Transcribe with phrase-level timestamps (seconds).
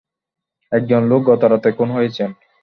[0.71, 2.29] একজন লোক গতরাতে খুন হয়েছেন।